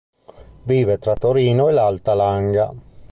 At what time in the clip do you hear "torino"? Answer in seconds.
1.15-1.67